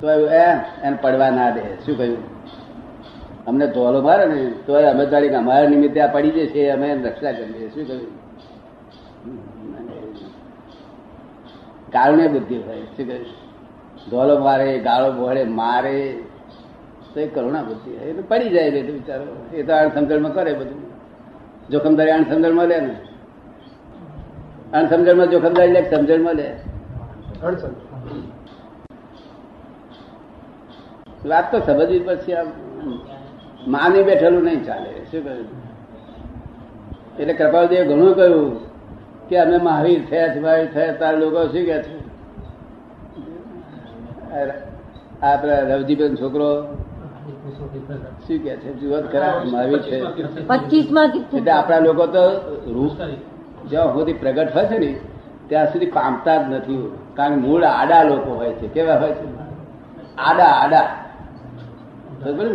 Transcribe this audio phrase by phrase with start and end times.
[0.00, 1.64] તો એને પડવા ના દે.
[1.84, 2.22] શું કહ્યું?
[3.48, 7.68] અમને ધોલો મારે ને તો અમે તારીખ અમારા નિમિત્તે આ પડી જશે, અમે રક્ષા કરીએ
[7.74, 8.10] શું કહ્યું?
[11.92, 12.82] કારણે બુદ્ધિ હોય.
[12.96, 13.26] શું કહ્યું?
[14.10, 15.98] ધોલો મારે, ગાળો ભોળે મારે,
[17.12, 18.06] તો એ કરુણા બુદ્ધિ હોય.
[18.10, 20.80] એટલે પડી જાય એટલે બિચારો એ તો આણ સમજણમાં કરે બધું.
[21.70, 22.94] જોખમદારી આણ સમજણમાં લે ને.
[24.74, 26.48] આણ સમજણમાં જોખમદારી લે સમજણમાં લે?
[31.28, 32.48] વાત તો સમજવી પછી આમ.
[33.66, 34.92] માની બેઠેલું નહીં ચાલે.
[35.10, 35.46] શું કહ્યું?
[37.18, 38.48] એટલે કૃપાલદેવ ઘણું કહ્યું
[39.28, 41.96] કે અમે મહાવીર થયા છે મહાવીર થયા તાર લોકો શું કે છે?
[45.22, 46.50] આપડા રવજીબેન છોકરો
[48.26, 48.70] શું કે છે?
[48.80, 49.98] જુઓ તો ખરા મહાવીર છે.
[50.46, 50.86] પચીસ
[51.34, 52.24] એટલે આપણા લોકો તો
[52.72, 52.94] રૂપ
[53.68, 54.90] જ્યાં સુધી પ્રગટ હોય છે ને
[55.48, 56.92] ત્યાં સુધી પામતા જ નથી.
[57.16, 58.66] કારણ કે મૂળ આડા લોકો હોય છે.
[58.68, 59.26] કેવા હોય છે?
[60.18, 60.86] આડા આડા.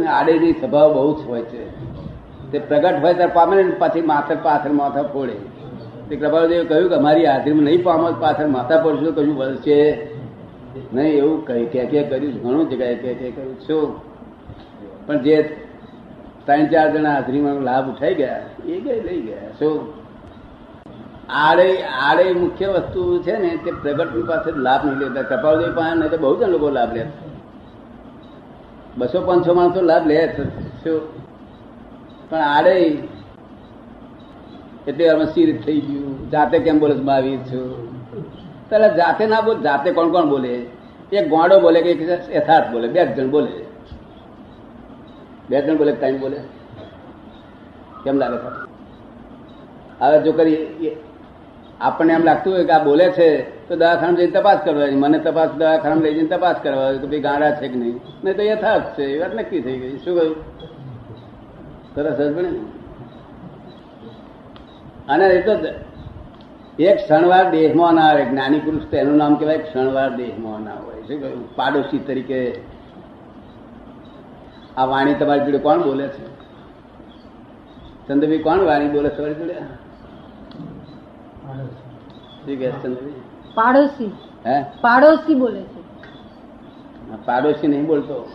[0.07, 1.63] આડેની સ્વભાવ બહુ જ હોય છે.
[2.51, 5.53] તે પ્રગટ હોય ત્યારે પામે ને પછી માથે પાછળ માથા ફોડે.
[6.09, 10.07] તે કૃપાળદેવે કહ્યું કે અમારી હાજરીમાં નહીં પામો પાછળ માથા પડશે તો કશું વધશે
[10.93, 12.33] નહીં, એવું કહી કે કે કર્યું.
[12.33, 13.59] ઘણું જગ્યાએ કે કે કર્યું.
[13.67, 14.01] શું?
[15.07, 15.57] પણ જે
[16.45, 19.49] ત્રણ, ચાર જણા હાજરીમાં લાભ ઉઠાઈ ગયા, એ ગઈ લઈ ગયા.
[19.59, 19.93] શું?
[21.29, 25.35] આડે આડે મુખ્ય વસ્તુ છે ને, તે પ્રગટની પાસે લાભ નહીં લેતા.
[25.35, 27.05] કપાળદેવ પાસે નહીં તો બહુ જ લોકો લાભ લે
[28.97, 30.27] બસો પાંચસો માણસો લાભ લે.
[30.83, 31.01] શું?
[32.29, 32.97] પણ આડે
[34.87, 36.29] એટલે અમે સીર થઈ ગયું.
[36.29, 37.93] જાતે કેમ બોલે આવી છું.
[38.69, 40.65] તારે જાતે ના બોલ, જાતે કોણ કોણ બોલે?
[41.11, 41.91] એક ગોંડો બોલે કે
[42.35, 43.65] યથાર્થ બોલે, બે જણ બોલે.
[45.49, 46.37] બે જણ બોલે ટાઈમ બોલે?
[48.03, 48.37] કેમ લાગે
[49.99, 50.55] હવે જો કરી
[51.81, 55.01] આપણને એમ લાગતું હોય કે આ બોલે છે તો દવાખાને જઈને તપાસ કરવાની.
[55.03, 57.95] મને તપાસ દવાખાને લઈ જઈને તપાસ કરવા કે ભાઈ ગાંડા છે કે નહીં?
[58.23, 59.05] નહીં તો યથાર્થ છે.
[59.13, 59.95] એ વાત નક્કી થઈ ગઈ.
[60.03, 60.35] શું કહ્યું?
[61.95, 62.57] સરસ હસબન્ડ
[65.09, 65.53] અને એ તો
[66.79, 68.23] એક ક્ષણવાર દેહમાં ના આવે.
[68.31, 71.01] જ્ઞાની પુરુષ તો એનું નામ કહેવાય ક્ષણવાર દેહમાં ના હોય.
[71.07, 71.43] શું કહ્યું?
[71.55, 72.39] પાડોશી તરીકે
[74.77, 76.25] આ વાણી તમારી જોડે કોણ બોલે છે?
[78.07, 79.17] ચંદ્રભાઈ કોણ વાણી બોલે છે?
[79.17, 79.55] તમારી જોડે?
[82.45, 83.22] શું કહે છે ચંદ્રભાઈ?
[83.55, 84.11] પાડોશી.
[84.45, 84.63] હે?
[84.81, 85.83] પાડોશી બોલે છે.
[87.25, 88.31] પાડોશી નહીં બોલતો.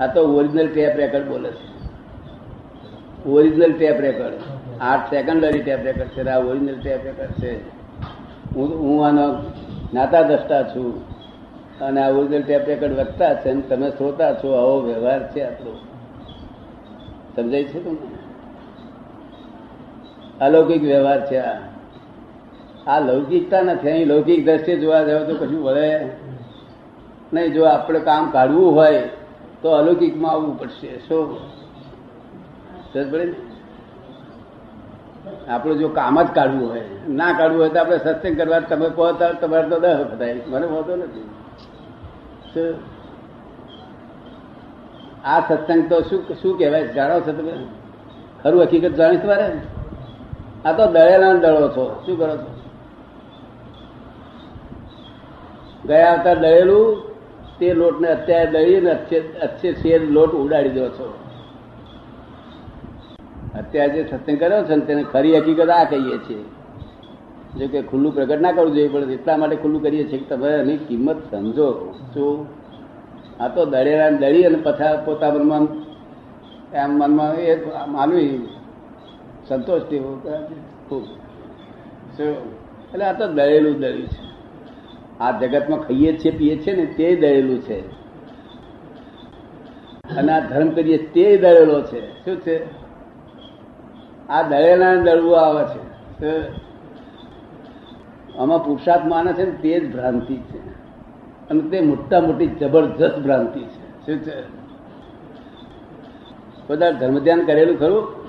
[0.00, 1.74] આ તો ઓરિજિનલ ટેપ રેકર્ડ બોલે છે.
[3.28, 4.32] ઓરિજિનલ ટેપ રેકર્ડ
[4.80, 6.28] આઠ સેકન્ડરી ટેપ રેકર્ડ છે.
[6.28, 7.68] આ ઓરિજિનલ ટેપ રેકર્ડ છે.
[8.54, 9.34] હું હું આનો
[9.90, 11.08] જ્ઞાતા દ્રષ્ટા છું.
[11.78, 14.52] અને આ ઓરિજિનલ ટેપ રેકર્ડ વક્તા છે અને તમે શ્રોતા છો.
[14.52, 15.72] આવો વ્યવહાર છે આટલો
[17.36, 18.18] સમજાય છે તમને?
[20.40, 21.73] અલૌકિક વ્યવહાર છે આ.
[22.86, 23.90] આ લૌકિકતા નથી.
[23.90, 25.88] અહીં લૌકિક દ્રષ્ટિએ જોવા જાવ તો કશું વળે
[27.32, 27.52] નહીં.
[27.52, 29.02] જો આપણે કામ કાઢવું હોય
[29.62, 30.98] તો અલૌકિકમાં આવવું પડશે.
[31.08, 31.36] શું?
[32.94, 33.34] પડે
[35.48, 39.12] આપણું જો કામ જ કાઢવું હોય, ના કાઢવું હોય તો આપણે સત્સંગ કરવા તમે કહો
[39.12, 41.26] તો તમારે તો દહ વખત મને હોતો નથી?
[45.24, 46.88] આ સત્સંગ તો શું શું કહેવાય?
[46.96, 47.54] જાણો છો તમે?
[48.42, 49.46] ખરું હકીકત જાણી તમારે
[50.64, 51.84] આ તો દળેલા દળો છો.
[52.06, 52.53] શું કરો છો?
[55.88, 56.86] ગયા આવતા દળેલું
[57.58, 58.90] તે લોટને અત્યારે દળીને
[59.46, 61.06] અચ્છે શેર લોટ ઉડાડી દો છો.
[63.60, 66.44] અત્યારે જે સત્સંગ કર્યો છે ને તેને ખરી હકીકત આ કહીએ છીએ.
[67.58, 70.48] જો કે ખુલ્લું પ્રગટ ના કરવું જોઈએ, પણ એટલા માટે ખુલ્લું કરીએ છીએ કે તમે
[70.62, 71.68] એની કિંમત સમજો.
[72.12, 72.34] શું
[73.42, 75.64] આ તો દળેલા દળી અને પછા પોતા મનમાં,
[76.74, 77.52] એમ મનમાં એ
[77.94, 78.32] માનવી
[79.48, 80.12] સંતોષ થયો
[82.92, 84.23] એટલે આ તો દળેલું દળી છે.
[85.20, 88.04] આ જગતમાં ખાઈએ છીએ, પીએ છીએ ને તે દળેલું છે.
[90.16, 92.24] અને આ ધર્મ કરીએ તે દળેલો છે.
[92.24, 92.64] શું છે?
[94.28, 95.84] આ દળેલા દળવું આવે છે.
[98.38, 100.68] આમાં પુરુષાર્થ માને છે ને તે જ ભ્રાંતિ છે.
[101.48, 104.06] અને તે મોટા મોટી જબરજસ્ત ભ્રાંતિ છે.
[104.06, 104.64] શું છે?
[106.70, 108.24] બધા ધર્મ ધ્યાન કરેલું ખરું?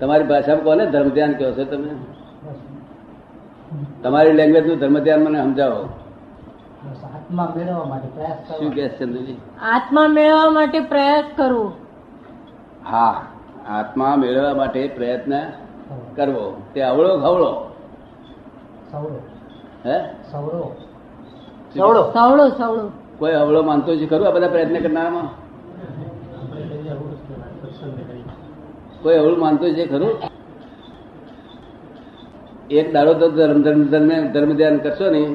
[0.00, 1.88] તમારી ભાષામાં કોને ધર્મ ધ્યાન કહો છો તમે?
[4.02, 5.88] તમારી લેંગ્વેજનું ધર્મ ધ્યાન મને સમજાવો.
[7.14, 9.36] આત્મા મેળવવા માટે પ્રયાસ શું કે ચંદ્રજી?
[9.62, 11.72] આત્મા મેળવવા માટે પ્રયાસ કરવો.
[12.86, 13.22] હા
[13.68, 15.40] આત્મા મેળવવા માટે પ્રયત્ન
[16.16, 16.62] કરવો.
[16.74, 17.74] તે અવળો ખવળો
[18.90, 19.20] સવળો.
[19.86, 20.00] હે?
[20.30, 20.76] સવળો.
[21.76, 23.05] સવળો સવળો સવળો.
[23.18, 25.28] કોઈ અવળો માનતો છે ખરું આ બધા પ્રયત્ન કરનારામાં?
[29.02, 30.14] કોઈ અવળું માનતો છે ખરું?
[32.70, 35.32] એક દાડો તો ધર્મ ધર્મ ધર્મ ધ્યાન કરશો નહીં,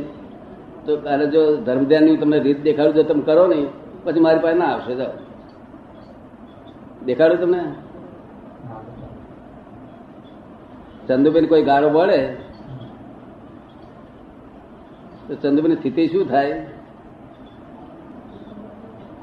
[0.86, 3.68] તો અને જો ધર્મ ધ્યાનની તમને રીત દેખાડું જો તમે કરો નહીં,
[4.04, 5.14] પછી મારી પાસે ના આવશે, જાઓ.
[7.06, 7.62] દેખાડું તમને?
[11.08, 12.20] ચંદુબેન કોઈ ગાળો બળે
[15.28, 16.58] તો ચંદુબેન સ્થિતિ શું થાય?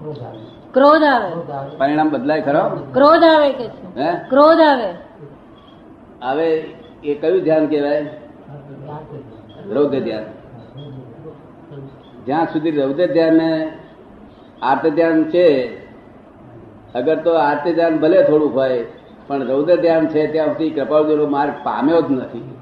[0.00, 1.06] ક્રોધ આવે.
[1.06, 1.52] આવે.
[1.52, 1.76] આવે.
[1.76, 2.68] પરિણામ બદલાય ખરો?
[2.92, 4.00] ક્રોધ આવે કે છે?
[4.00, 4.18] હે?
[4.28, 4.94] ક્રોધ આવે.
[6.22, 6.74] હવે
[7.04, 8.10] એ કયું ધ્યાન કહેવાય?
[9.70, 10.24] રૌદ્ર ધ્યાન.
[12.26, 13.72] જ્યાં સુધી રૌદ્ર ધ્યાન ને
[14.62, 15.78] આર્ત ધ્યાન છે
[16.94, 18.86] અગર તો આર્ત ધ્યાન ભલે થોડું હોય
[19.26, 22.54] પણ રૌદ્ર ધ્યાન છે ત્યાં સુધી કૃપાળુનો માર્ગ પામ્યો જ નથી.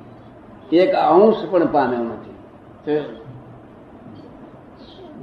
[0.73, 2.35] એક અંશ પણ પામ્યો નથી.
[2.85, 3.26] તો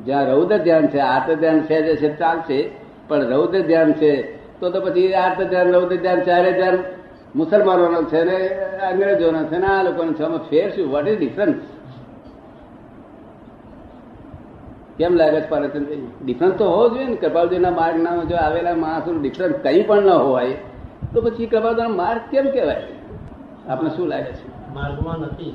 [0.06, 2.60] જ્યાં રૌદ્ર ધ્યાન છે આર્ત ધ્યાન છે જે છે ચાલશે.
[3.08, 4.12] પણ રૌદ્ર ધ્યાન છે
[4.60, 6.78] તો તો પછી આર્ત ધ્યાન રૌદ્ર ધ્યાન ચારે ધ્યાન
[7.36, 8.38] મુસલમાનોનો છે ને
[8.90, 10.50] અંગ્રેજોનો છે ને આ લોકોનો છે.
[10.50, 10.92] ફેર શું?
[10.92, 11.62] વોટ ઇઝ ડિફરન્સ
[14.98, 17.16] કેમ લાગે છે પાર્વતીભાઈ ડિફરન્સ તો હોવો જોઈએ ને.
[17.16, 20.54] કૃપાલજીના માર્ગના જો આવેલા માણસોનો ડિફરન્સ કંઈ પણ ન હોય
[21.14, 22.84] તો પછી કૃપાલજીનો માર્ગ કેમ કહેવાય?
[23.70, 24.48] આપણે શું લાગે છે?
[24.74, 25.52] માર્ગમાં નથી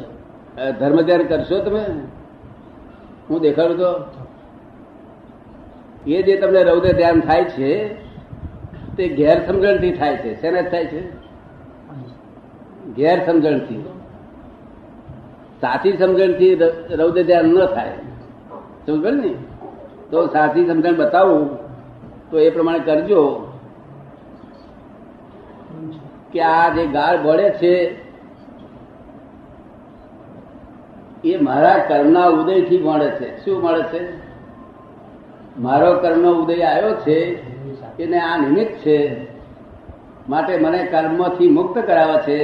[0.78, 1.82] ધર્મ ધ્યાન કરશો તમે?
[3.30, 3.90] હું દેખાડું તો?
[6.06, 7.94] એ જે તમને રૌદ્ર ધ્યાન થાય છે,
[8.96, 10.40] તે ગેરસમજણથી થાય છે.
[10.40, 11.10] શેના થાય છે?
[12.94, 13.84] ગેરસમજણથી.
[15.60, 16.54] સાચી સમજણથી
[16.90, 17.92] રૌદ્ર ધ્યાન ન થાય.
[18.86, 19.34] સમજ ને?
[20.10, 21.56] તો સાચી સમજણ બતાવું,
[22.30, 23.52] તો એ પ્રમાણે કરજો.
[26.32, 28.08] કે આ જે ગાળ બળે છે,
[31.24, 33.44] એ મારા કર્મના ઉદયથી મળે છે.
[33.44, 34.27] શું મળે છે?
[35.58, 37.16] મારો કર્મનો ઉદય આવ્યો છે
[38.02, 38.98] એને આ નિમિત્ત છે.
[40.28, 42.38] માટે મને કર્મથી મુક્ત કરાવે છે.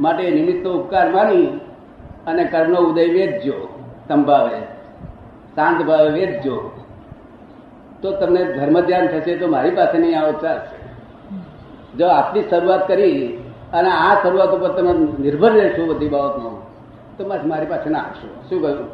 [0.00, 1.48] માટે નિમિત્તનો ઉપકાર માની
[2.26, 3.56] અને કર્મનો ઉદય વેચજો
[4.08, 4.58] સંભાવે,
[5.54, 6.56] શાંત ભાવે વેચજો
[8.02, 10.76] તો તમને ધર્મ ધ્યાન થશે તો મારી પાસે નહીં આવો ચાલશે
[11.98, 13.18] જો આટલી શરૂઆત કરી
[13.72, 16.58] અને આ શરૂઆત ઉપર તમે નિર્ભર રહેશો બધી બાબતમાં,
[17.16, 18.28] તો મારી પાસે ના આવશો.
[18.48, 18.88] શું કહ્યું?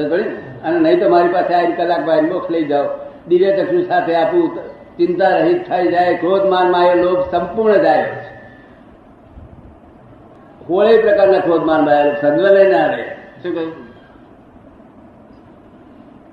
[0.00, 2.84] અને નહીં તો મારી પાસે આવીને કલાક બાર મોક્ષ લઈ જાઓ.
[3.28, 4.56] દિવ્ય ચક્ષુ સાથે આપું,
[4.96, 8.10] ચિંતા રહિત થઈ જાય ક્રોધ માન માયો લોભ સંપૂર્ણ જાય.
[10.66, 13.04] કોઈ પ્રકારના ક્રોધ માન માયો લોભ ના રહે.
[13.42, 13.72] શું કહ્યું?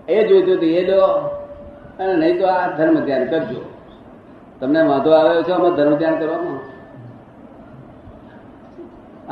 [0.08, 1.06] એ જોઈતું હતું, એ લો.
[2.00, 3.62] અને નહીં તો આ ધર્મ ધ્યાન કરજો.
[4.60, 6.72] તમને વાંધો આવ્યો છે આમાં ધર્મ ધ્યાન કરવામાં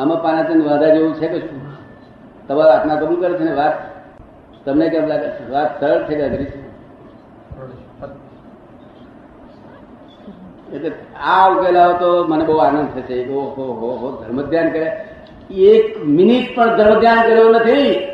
[0.01, 1.61] આમાં પાનાચંદ વાંધા જેવું છે કે શું
[2.47, 3.51] તમારા આત્મા કબૂલ કરે છે ને?
[3.51, 3.88] વાત
[4.69, 5.51] તમને કેમ લાગે?
[5.51, 6.15] વાત સરળ છે
[10.73, 13.29] એટલે આ ઉકેલાવો તો મને બહુ આનંદ થશે.
[13.29, 15.05] ઓહો, હો હો ધર્મ ધ્યાન કરે.
[15.49, 18.05] એક મિનિટ પણ ધર્મ ધ્યાન કર્યું નથી.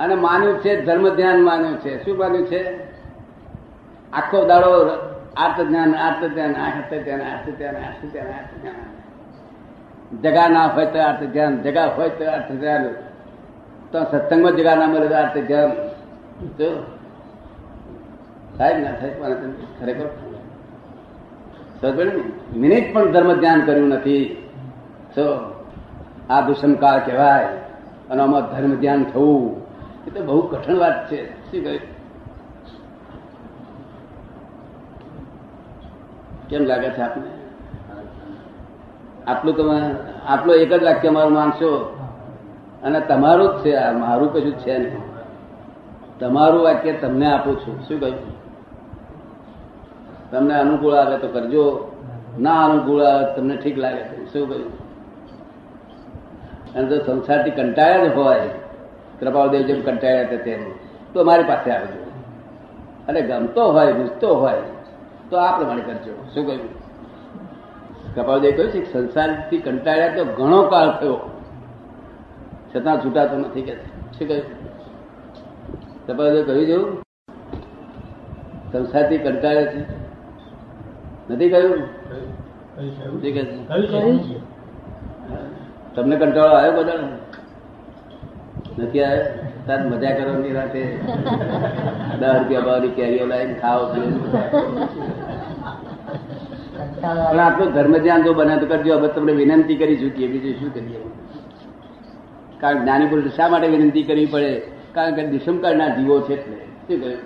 [0.00, 2.04] અને માન્યું છે ધર્મ ધ્યાન માન્યું છે.
[2.04, 2.88] શું માન્યું છે?
[4.12, 4.88] આખો દાડો
[5.36, 8.98] આર્ત જ્ઞાન આર્ત ધ્યાન આર્ત ધ્યાન આર્ત ધ્યાન આર્ત ધ્યાન આર્ત ધ્યાન
[10.18, 12.94] જગા ના હોય તો અર્થ ધ્યાન જગા હોય તો અર્થ ધ્યાન
[13.92, 15.72] તો સત્સંગમાં જગા ના મળે આ તે ધ્યાન
[18.58, 20.08] સાહેબ ના પણ ખરેખર
[22.56, 24.24] મિનિટ પણ ધર્મ ધ્યાન કર્યું નથી.
[25.14, 25.26] તો
[26.30, 27.48] આ દુષ્મકાળ કહેવાય,
[28.10, 29.44] અને આમાં ધર્મ ધ્યાન થવું,
[30.06, 31.20] એ તો બહુ કઠણ વાત છે.
[31.50, 31.84] શું કહ્યું
[36.48, 37.30] કેમ લાગે છે આપને?
[39.28, 39.78] આટલું તમે
[40.28, 41.70] આટલો એક જ વાક્ય મારું માનશો?
[42.82, 44.98] અને તમારું જ છે, આ મારું કશું છે નહીં.
[46.18, 47.80] તમારું વાક્ય તમને આપું છું.
[47.88, 48.38] શું કહ્યું?
[50.30, 51.92] તમને અનુકૂળ આવે તો કરજો.
[52.40, 54.88] ના અનુકૂળ આવે તમને ઠીક લાગે શું કહ્યું?
[56.74, 58.40] અને જો સંસારથી કંટાળ્યા જ હોય
[59.20, 60.72] કૃપાલદેવ જેમ કંટાળ્યા હતા તેમ,
[61.12, 62.10] તો મારી પાસે આવજો.
[63.08, 64.62] અને ગમતો હોય ગુજતો હોય,
[65.30, 66.12] તો આ પ્રમાણે કરજો.
[66.34, 66.68] શું કહ્યું?
[68.14, 71.37] કપાલદેવ કહ્યું છે, સંસારથી કંટાળ્યા તો ઘણો કાળ થયો.
[72.72, 73.74] છતાં છૂટાતો નથી કે
[74.16, 74.46] શું કહ્યું
[76.06, 76.90] કપાલદેવ કહ્યું જેવું
[78.72, 79.80] સંસારથી કંટાળે છે.
[81.30, 81.80] નથી કહ્યું.
[85.94, 87.00] તમને કંટાળો આવ્યો બધા
[88.78, 89.26] નથી આવ્યો?
[89.66, 90.80] તાર મજા કરો ની રાતે
[92.20, 94.12] દસ રૂપિયા ભાવની કેરીઓ લાવીને ખાઓ પણ
[97.40, 98.92] આટલું ધર્મ ધ્યાન જો બને તો કરજો.
[98.98, 100.28] હવે તમને વિનંતી કરી ચૂકીએ.
[100.32, 100.98] બીજું શું કરીએ?
[102.60, 104.60] કારણ જ્ઞાની પુરુષ શા માટે વિનંતી કરવી પડે?
[104.92, 106.56] કારણ કે દિશમકાળના જીવો છે એટલે.
[106.56, 107.20] શું કહ્યું?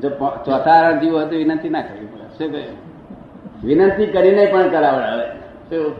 [0.00, 0.08] જો
[0.44, 2.28] ચોથા જીવો હોય તો વિનંતી ના કરવી પડે.
[2.38, 2.76] શું કહ્યું?
[3.64, 5.26] વિનંતી કરીને પણ કરાવડાવે.
[5.70, 5.94] શું?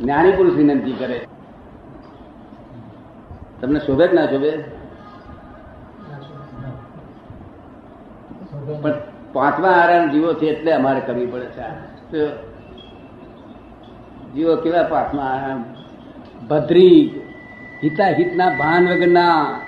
[0.00, 1.26] જ્ઞાની પુરુષ વિનંતી કરે.
[3.60, 4.50] તમને શોભે જ ના શોભે?
[8.82, 8.92] પણ
[9.32, 12.26] પાંચમા આરામ જીવો છે એટલે અમારે કરવી પડે છે
[14.32, 15.64] જીવો કેવા પાંચમા આરામ?
[16.48, 17.20] ભદ્રી
[17.84, 19.60] હિતા હિતના ભાન વગરના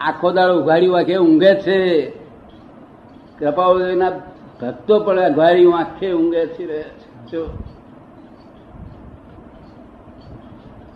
[0.00, 1.78] આખો દાડો ઉઘાડી વાંખે ઊંઘે છે
[3.38, 4.10] કૃપાઓના
[4.62, 6.82] ભક્તો પણ અઘવારી વાંખે ઊંઘે છે.
[7.30, 7.48] શું?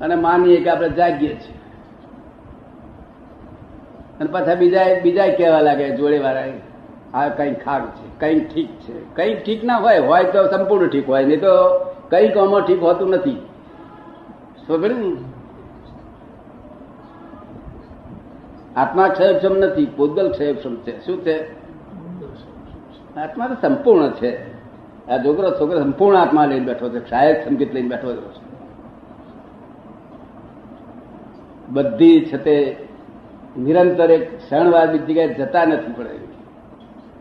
[0.00, 1.58] અને માનીએ કે આપણે જાગીએ છીએ
[4.20, 6.46] અને પાછા બીજા બીજા કહેવા લાગે જોડે વાળા
[7.14, 11.08] આ કઈ ખારું છે, કઈ ઠીક છે કઈ ઠીક ના હોય હોય તો સંપૂર્ણ ઠીક
[11.08, 11.52] હોય, નહીં તો
[12.10, 13.45] કઈ કોમો ઠીક હોતું નથી
[14.70, 15.16] ને?
[18.76, 21.06] આત્મા ક્ષયક્ષમ નથી પોદલ ક્ષયક્ષમ છે.
[21.06, 21.52] શું છે?
[23.20, 24.56] આત્મા તો સંપૂર્ણ છે.
[25.08, 28.46] આ છોકરો છોકરો સંપૂર્ણ આત્મા લઈને બેઠો છે ક્ષાયક સંકેત લઈને બેઠો છે.
[31.68, 32.86] બધી છે તે
[33.58, 36.26] નિરંતર એક ક્ષણવાર બીજી જગ્યાએ જતા નથી પડે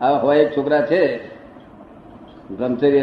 [0.00, 1.26] આ હોય એક છોકરા છે,
[2.56, 3.00] બ્રહ્મચર્ય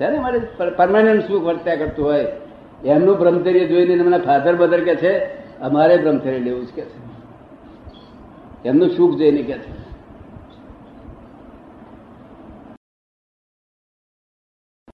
[0.00, 0.38] ને મારે
[0.76, 2.26] પરમાનન્ટ સુખ વર્ત્યા કરતું હોય?
[2.84, 5.18] એમનું બ્રહ્મચર્ય જોઈને મને ફાધર બદર કે છે,
[5.60, 7.14] અમારે બ્રહ્મચર્ય લેવું જ કે છે.
[8.68, 9.83] એમનું સુખ જોઈને કે છે.